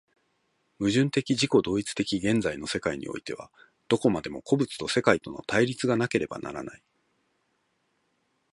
[0.79, 3.51] 矛盾的自己同一的現在の世界においては、
[3.87, 6.81] どこまでも個物と世界との対立がなければならない。